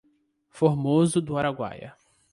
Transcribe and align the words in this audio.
Formoso 0.49 1.21
do 1.21 1.37
Araguaia 1.37 1.95